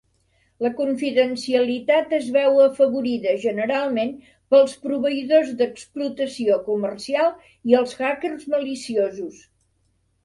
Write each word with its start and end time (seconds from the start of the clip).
La 0.65 0.69
confidencialitat 0.77 2.15
es 2.17 2.29
veu 2.37 2.57
afavorida 2.63 3.35
generalment 3.43 4.15
pels 4.55 4.73
proveïdors 4.87 5.53
d'explotació 5.63 6.59
comercial 6.71 7.31
i 7.73 7.79
els 7.83 7.97
hackers 8.09 8.49
maliciosos. 8.57 9.47